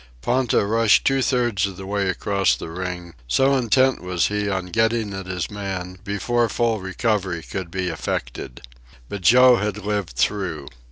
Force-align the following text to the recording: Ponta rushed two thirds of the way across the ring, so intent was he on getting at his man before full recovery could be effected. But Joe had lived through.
Ponta 0.23 0.65
rushed 0.65 1.05
two 1.05 1.21
thirds 1.21 1.67
of 1.67 1.77
the 1.77 1.85
way 1.85 2.09
across 2.09 2.55
the 2.55 2.71
ring, 2.71 3.13
so 3.27 3.55
intent 3.55 4.01
was 4.01 4.29
he 4.29 4.49
on 4.49 4.65
getting 4.65 5.13
at 5.13 5.27
his 5.27 5.51
man 5.51 5.99
before 6.03 6.49
full 6.49 6.79
recovery 6.81 7.43
could 7.43 7.69
be 7.69 7.87
effected. 7.87 8.61
But 9.09 9.21
Joe 9.21 9.57
had 9.57 9.77
lived 9.85 10.13
through. 10.15 10.69